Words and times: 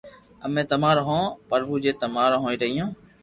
امي 0.45 0.63
تمارو 0.71 1.01
ھون 1.07 1.23
پرڀو 1.49 1.75
جي 1.83 1.91
تمارو 2.01 2.37
ھون 2.43 2.53
رھيو 2.61 2.85